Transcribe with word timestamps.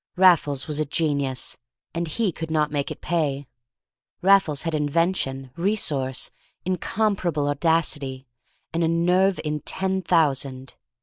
Raffles 0.15 0.65
was 0.65 0.79
a 0.79 0.85
genius, 0.85 1.57
and 1.93 2.07
he 2.07 2.31
could 2.31 2.49
not 2.49 2.71
make 2.71 2.89
it 2.89 3.01
pay! 3.01 3.45
Raffles 4.23 4.63
had 4.63 4.73
invention, 4.73 5.51
resource, 5.55 6.31
incomparable 6.65 7.47
audacity, 7.47 8.25
and 8.73 8.83
a 8.83 8.87
nerve 8.87 9.39
in 9.43 9.59
ten 9.59 10.01
thousand. 10.01 10.73